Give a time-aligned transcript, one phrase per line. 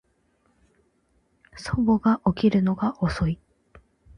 [1.55, 3.37] 叔母は起きるのが遅い